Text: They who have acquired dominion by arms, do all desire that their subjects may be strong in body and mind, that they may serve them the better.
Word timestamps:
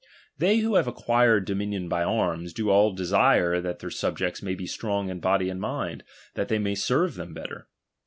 They 0.39 0.57
who 0.61 0.73
have 0.77 0.87
acquired 0.87 1.45
dominion 1.45 1.87
by 1.87 2.01
arms, 2.03 2.53
do 2.53 2.71
all 2.71 2.91
desire 2.91 3.61
that 3.61 3.77
their 3.77 3.91
subjects 3.91 4.41
may 4.41 4.55
be 4.55 4.65
strong 4.65 5.09
in 5.11 5.19
body 5.19 5.47
and 5.47 5.61
mind, 5.61 6.03
that 6.33 6.47
they 6.47 6.57
may 6.57 6.73
serve 6.73 7.13
them 7.13 7.35
the 7.35 7.41
better. 7.41 7.67